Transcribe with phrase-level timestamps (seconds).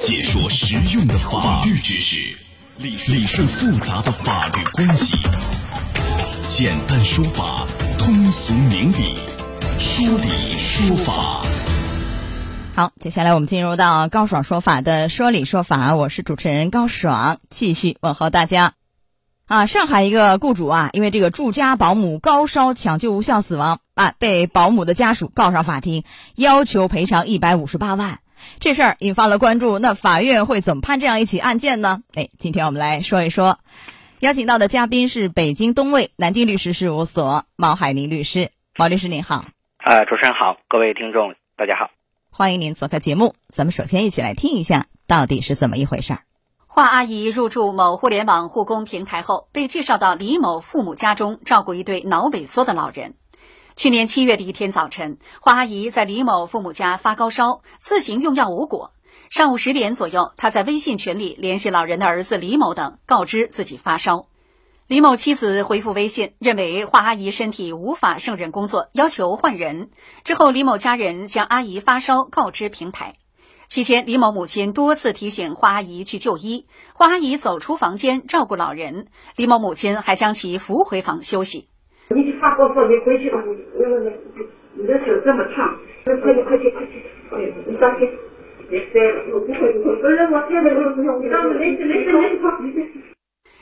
[0.00, 2.36] 解说实用的法律知识，
[2.78, 5.16] 理顺复杂的法律关系，
[6.48, 7.66] 简单说法，
[7.98, 9.16] 通俗明理，
[9.78, 11.42] 说理说法。
[12.74, 18.74] 好，接下来我们进入到高爽说法的说理说法，我是主持人高爽，继续问候大家。
[19.46, 26.04] 啊，上海一个雇主啊，因为这个住家保姆高烧抢救无效死亡啊，被保姆的家属告上法庭，
[26.36, 28.20] 要求赔偿一百五十八万。
[28.60, 32.02] 这事儿引发了关注，那法院会怎么判这样一起案件呢？
[32.14, 33.58] 哎，今天我们来说一说，
[34.20, 39.44] 邀请到的嘉宾是北京东卫南京律师事务所毛海宁律师，毛律师您好。
[39.84, 41.90] 呃，主持人好，各位听众大家好，
[42.30, 43.34] 欢迎您做客节目。
[43.48, 46.20] 咱们首先一起来听一下，到底是怎么一回事儿。
[46.66, 53.14] 华阿姨入驻某互联网护工平台后，被介绍到李某父母家中照顾一对脑萎缩的老人。
[53.78, 58.90] 去年七月的一天早晨，华阿姨在李某父母家发高烧，自行用药无果。
[59.30, 64.26] 上午十点左右，她在微信群里联系老人的儿子李某等，告知自己发烧。
[64.88, 69.90] 李某妻子回复微信，认为华阿姨身体无法胜任工作，要求换人。
[70.24, 73.14] 之后，李某家人将阿姨发烧告知平台。
[73.68, 79.06] 期间，李某母亲多次提醒华阿姨去就医，华阿姨走出房间照顾老人，
[79.36, 81.68] 李某母亲还将其扶回房休息。
[82.10, 83.36] 你去发高烧，你回去吧。
[85.28, 87.04] 的手这么烫，快去快去快去！
[87.66, 88.08] 你当心，
[88.70, 89.34] 别塞了。
[89.34, 92.88] 我不会不会，不是我塞的，不用你当没事没事没事。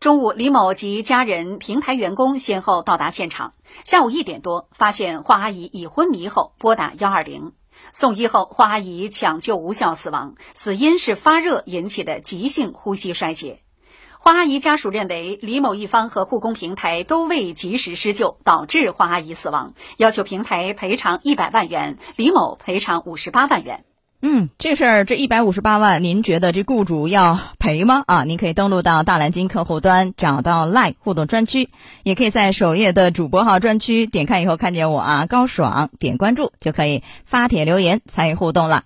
[0.00, 3.54] 中午，李某及家人、平台员工先后到达现场。
[3.84, 7.52] 下午一点多，发现华阿姨已昏迷后，拨打幺二零。
[7.92, 13.60] 送医后，华阿姨抢救无效死亡，死因是发热引起的急性呼吸衰竭。
[14.24, 23.84] 黄阿姨家属认为李某一方和护工平台都未及时施救，导致黄阿姨死亡，要求平台赔偿一百万元，李某赔偿五十八万元。
[24.20, 28.04] 嗯，这事儿这一百五十八万，您觉得这雇主要赔吗？
[28.06, 31.68] 啊，您可以登录到大蓝鲸客户端，找到 live 互动专区，
[32.04, 38.84] 也可以在首页的主播号专区点开以后看见我啊，高爽，点关注就可以发帖留言参与互动了。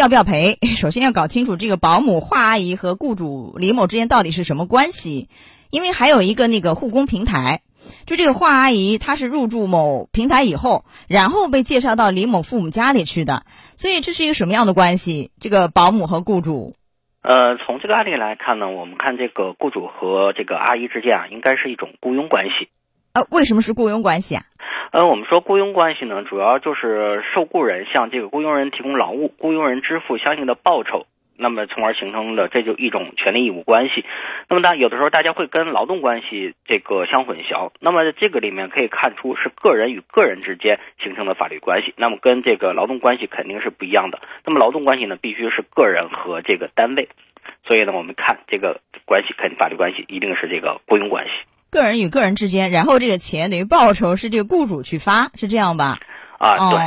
[0.00, 0.56] 要不要赔？
[0.76, 5.28] 首先要搞清楚这个保姆华阿姨和雇主李某之间到底是什么关系，
[5.70, 7.60] 因为还有一个那个护工平台。
[8.06, 13.42] 就这个华阿姨，她是入住某平台以后，然后被介绍到李某父母家里去的，
[13.76, 15.32] 所以这是一个什么样的关系？
[15.38, 16.74] 这个保姆和雇主，
[17.22, 22.70] 呃，从这个案例来看呢，我们看这个雇主和这个阿姨之间啊，应该是一种雇佣关系。
[23.12, 24.44] 呃，为什么是雇佣关系啊？
[24.92, 31.06] 呃，我们说雇佣关系呢，主要就是受雇人向这个雇佣人提供劳务，雇佣人支付相应的报酬。
[31.36, 34.04] 那么，从而形成的这就一种权利义务关系。
[34.48, 37.70] 那么，大有的时候大家会跟劳动关系这个相混淆。
[37.78, 41.94] 那么，这个里面可以看出是个人与个人之间形成的法律关系。
[41.96, 44.18] 那么，跟这个劳动关系肯定是不一样的。
[44.44, 47.08] 那么，劳动关系呢，必须是个人和这个单位。
[47.64, 51.32] 所以呢，我们看这个关系，肯法律关系一定是这个雇佣关系。
[51.70, 55.98] 个人与个人之间，然后这个钱等于报酬是这个雇主去发，是这样吧？
[56.38, 56.78] 啊，对。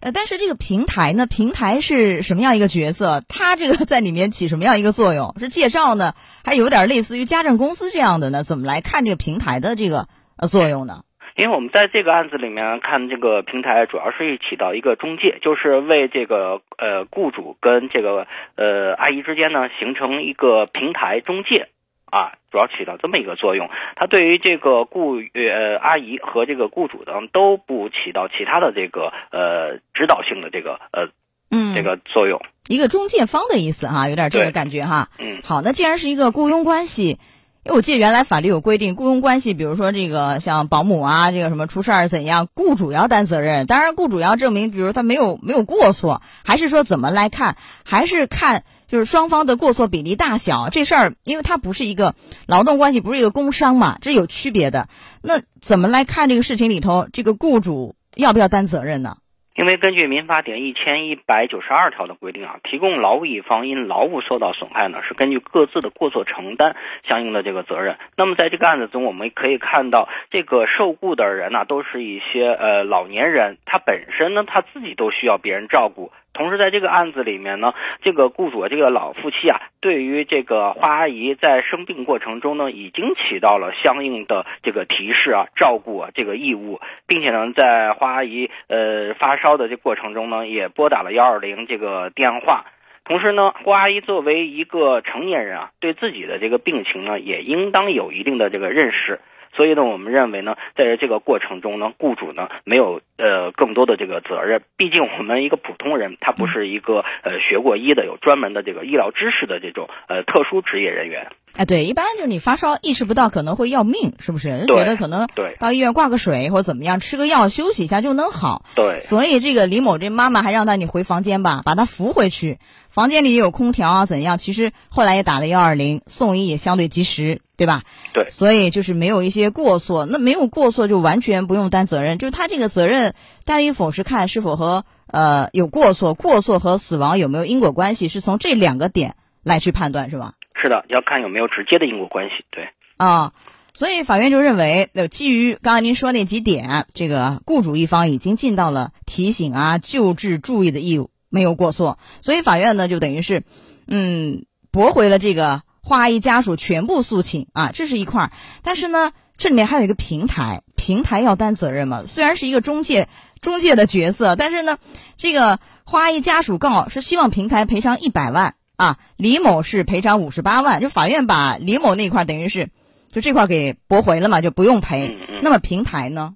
[0.00, 3.20] 呃，但是这个平台呢，平台是什么样一个角色？
[3.28, 5.34] 它这个在里面起什么样一个作用？
[5.38, 8.42] 是介绍呢，还有点类似于家政公司这样的呢？
[8.42, 10.08] 怎么来看这个平台的这个
[10.38, 11.02] 呃作用呢？
[11.36, 21.68] 因为我们在这个案子里面看，这个平台主要是起到一个中介，就是为这个呃雇主跟这个呃阿姨之间呢形成一个平台中介。
[22.10, 31.08] 啊，主要起到这么一个作用，它对于这个雇呃阿姨和这个雇主等都不起到其他的这个呃指导性的这个呃
[31.50, 35.08] 嗯这个作用，一个中介方的意思哈，有点这个感觉哈。
[35.18, 37.18] 嗯，好，那既然是一个雇佣关系。
[37.62, 43.66] 因为我记得原来法律有规定，雇佣关系，比如说这个像保姆啊，这个什么出事儿怎样，雇主要担责任。
[43.66, 52.14] 当然，雇主要证明，比如他没有没有过错，还是说怎么来看，还是看就是双方的过错比例大小这事儿，因为它不是一个
[52.46, 54.88] 劳动关系，不是一个工伤嘛，这有区别的。
[55.20, 59.18] 那怎么来看这个事情里头，这个雇主要不要担责任呢？
[59.60, 66.76] 因为根据民法典一千一百九十二条的规定啊，提供劳务一方因劳务受到损害呢，是根据各自的过错承担
[67.06, 67.98] 相应的这个责任。
[68.16, 76.10] 那么在这个案子中，我们可以看到，这个受雇的人呢，都是一些呃老年人，他本身呢他自己都需要别人照顾。
[76.40, 92.64] 同时，在这个案子里面呢，这个雇主这个老夫妻啊，对于这个花阿姨在生病过程中呢，已经起到了相应的这个提示啊、照顾啊这个义务，并且呢，在花阿姨呃发烧的这过程中呢，也拨打了幺二零这个电话。
[93.04, 99.20] 同时呢，花阿姨作为一个成年人啊，对自己的这个病情呢，也应当有一定的这个认识。
[99.56, 104.62] 所以呢，我们认为呢，在这个过程中呢，雇主呢没有呃更多的这个责任。
[104.76, 111.28] 毕竟我们一个普通人，他不是一个呃学过医的、有专门的这个医疗知识的这种呃特殊职业人员。
[111.56, 114.66] 哎，对，一般就是你发烧意识不到可能会要命，是不是？
[114.66, 118.64] 对觉得可能对到医院挂个水或者怎么样，吃个药休息一下就能好。
[118.76, 122.58] 对所以这个李某这妈妈还让他你回房间吧，把他扶回去。
[122.90, 124.36] 房间里也有空调啊，怎样？
[124.36, 127.82] 其实后来也打了幺二零，送医也相对及时，对吧？
[128.12, 133.14] 对所以就是没有一些过错，那没有过错就完全不用担责任，就是他这个责任
[133.44, 140.34] 担与否是看是否和呃有过错，过错和死亡有没有因果关系，是从这两个点来去判断，是吧？
[140.60, 142.44] 是的，要看有没有直接的因果关系。
[142.50, 142.68] 对。
[142.96, 143.32] 啊，
[143.72, 153.44] 所以法院就认为，呃，基于刚才您说那几点，这个雇主一方已经尽到了提醒啊、救治、注意的义务，没有过错，所以法院呢就等于是，
[153.86, 158.32] 嗯，驳回了这个花阿姨家属全部诉请啊，这是一块儿。
[158.62, 162.02] 但是呢，这里面还有一个平台，平台要担责任嘛？
[162.04, 163.08] 虽然是一个中介
[163.40, 164.76] 中介的角色，但是呢，
[165.16, 172.70] 这个花阿姨家属告是希望平台赔偿一百万啊，李某是赔偿五十八万，就法院把李某那块等于是。
[173.12, 175.18] 就这块给驳回了嘛，就不用赔。
[175.42, 176.34] 那么平台呢？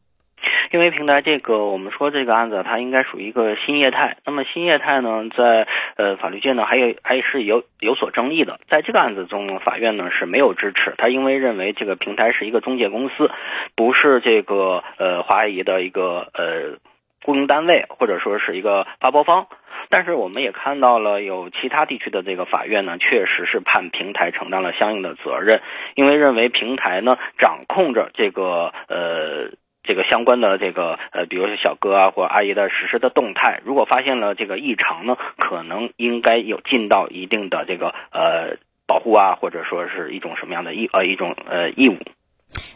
[0.75, 4.17] 因为平台这个，我们说这个案子它应该属于一个新业态。
[4.27, 8.59] 那么新业态呢，在呃法律界呢，还有还是有有所争议的。
[8.69, 13.31] 在这个案子中，法院呢是没有支持，他因为认为这个平台是一个中介公司，
[13.77, 16.81] 不是这个呃华阿姨的一个呃
[17.25, 19.47] 雇佣单位，或者说是一个发包方。
[19.91, 25.61] 但是我们也看到了，有其他地区的这个法院呢，确实是判平台承担了相应的责任，
[25.95, 29.51] 因为认为平台呢掌控着这个呃
[29.85, 41.99] 这个相关的这个呃，比如说小哥啊或阿姨的实时的动态，如果发现了这个异常呢，可能应该有尽到一定的这个呃保护啊，或者说是一种什么样的义呃一种呃义务。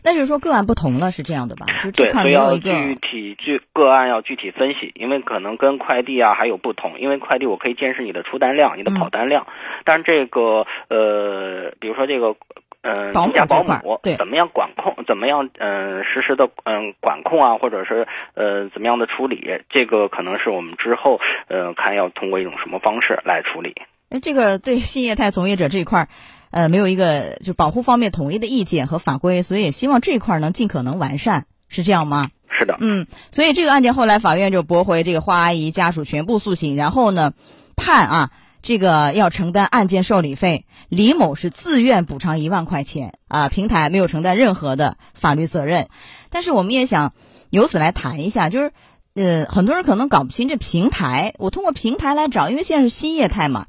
[0.05, 1.67] 那就是说个案不同了，是这样的吧？
[1.81, 9.47] 就这对，块儿所以要没有一个具体具个案要具体分析，因为可能跟快递啊还有不同，因为快递我可以监视你的出单量、你的跑单量，
[9.85, 12.37] 但是这个呃，比如说这个。
[12.83, 15.05] 嗯，保保这块儿对姆怎么样管控？
[15.07, 19.43] 怎么样嗯、实时的嗯、管控啊，或者是呃怎么样的处理？
[19.69, 23.75] 这个可能是我们之后呃看要通过一种什么方式来处理。
[24.11, 26.09] 那这个对新业态从业者这一块儿，
[26.51, 32.31] 呃，没有一个就保护方面统一的意见和法规，所以也希望这一块儿能尽可能完善，是这样吗？
[32.51, 37.33] 是的，嗯，所以这个案件后来法院就驳回这个花阿姨家属全部诉请，然后呢，
[37.77, 38.31] 判啊
[38.63, 45.89] 这个要承担案件受理费，李某是自愿补偿一万块钱啊，平台没有承担任何的法律责任。
[46.31, 47.13] 但是我们也想
[47.51, 48.73] 由此来谈一下，就是
[49.15, 53.67] 呃，很多人可能搞不清这平台，我通过平台来找，因为现在是新业态嘛。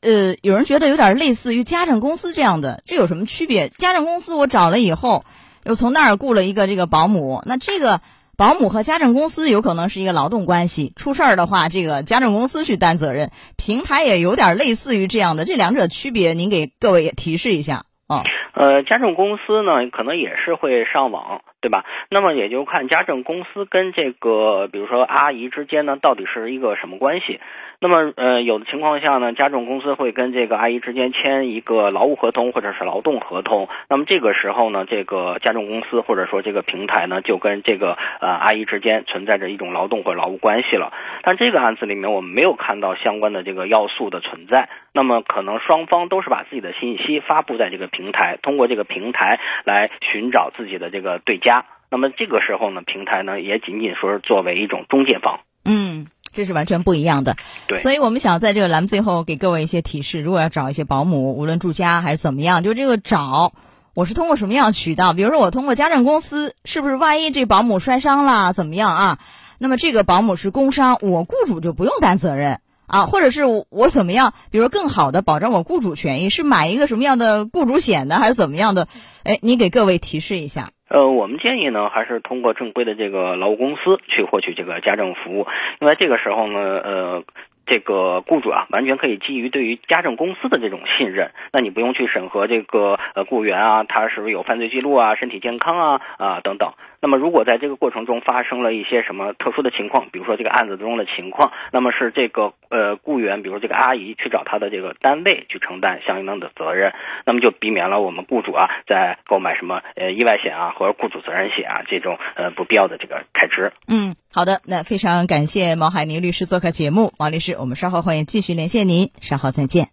[0.00, 3.70] 呃，有人觉得有点类似于家政公司这样的，这有什么区别？
[3.78, 5.24] 家政公司我找了以后，
[5.64, 8.02] 又从那儿雇了一个这个保姆，那这个
[8.36, 13.30] 保姆和家政公司有可能是一个劳动关系，出事儿的话，这个家政公司去担责任。
[13.56, 18.24] 平台也有点类似于这样的，这两者区别，您给各位也提示一下啊。
[18.54, 21.82] 呃，家政公司呢，可能也是会上网，对吧？
[22.10, 27.40] 那么也就看家政公司跟这个，比如说阿姨之间呢，到底是一个什么关系？
[27.80, 33.66] 那么，呃，有的情况下呢，家政公司会跟这个阿姨之间签一个劳务合同或者是劳动合同。
[33.88, 40.92] 那么这个时候呢，这个家政公司或者说这个平台呢，就跟这个呃阿姨之间存在着一种劳动或劳务关系了。
[41.22, 44.68] 但这个案子里面，我们没有看到相关的这个要素的存在。
[44.94, 51.66] 那么可能双方都是把自己的信息发布在这个平台，通过这个平台来寻找自己的这个对家。
[51.90, 55.40] 那么这个时候呢，平台呢也仅仅说是作为一种中介方。
[55.64, 57.34] 嗯，这是完全不一样的。
[57.66, 63.52] 对所以我们想在这个栏目最后给各位一些提示，如果要找一些保姆，无论住家还是怎么样，就这个找。
[63.94, 65.12] 我是通过什么样的渠道？
[65.12, 69.18] 比如说，我通过家政公司，是不是万一这保姆摔伤了，怎么样啊？
[69.58, 74.32] 那么这个保姆是工伤，我雇主就不用担责任啊，或者是我怎么样？
[74.50, 78.86] 比如更好的保障我雇主权益，是买一个什么样的雇主险呢，还是怎么样的？
[79.24, 80.70] 哎，你给各位提示一下。
[80.88, 85.46] 呃，我们建议呢，还是通过正规的这个劳务公司去获取这个家政服务，
[85.80, 87.24] 因为这个时候呢，呃。
[87.66, 96.74] 这个雇主啊，完全可以基于对于家政公司的这种信任，那你不用去审核这个呃雇员啊，他是不是有犯罪记录啊、身体健康啊啊等等。
[97.00, 106.92] 那么如果在这个过程中发生了一些什么特殊的情况，比如说这个案子中的情况，那么是这个呃雇员，比如这个阿姨去找他的这个单位去承担相应的责任，
[107.24, 113.72] 那么就避免了我们雇主啊在购买什么呃意外险啊或者雇主责任险啊这种呃不必要的这个开支。
[113.86, 119.86] 嗯，好的，那非常感谢毛海宁律师做客节目，毛律师，我们稍后会继续连线您，稍后再见。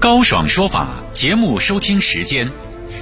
[0.00, 2.50] 高爽说法节目收听时间，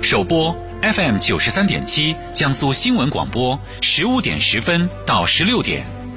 [0.02, 5.84] 首播 FM 九十三点七江苏新闻广播十五点十分到十六点，